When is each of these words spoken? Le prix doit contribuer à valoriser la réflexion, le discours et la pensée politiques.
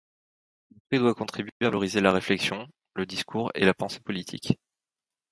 Le 0.71 0.77
prix 0.89 0.97
doit 0.97 1.13
contribuer 1.13 1.51
à 1.61 1.65
valoriser 1.67 2.01
la 2.01 2.11
réflexion, 2.11 2.67
le 2.95 3.05
discours 3.05 3.51
et 3.53 3.65
la 3.65 3.75
pensée 3.75 3.99
politiques. 3.99 4.57